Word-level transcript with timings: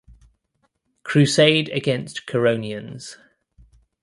Crusade 1.03 1.69
against 1.69 2.25
Curonians. 2.25 3.17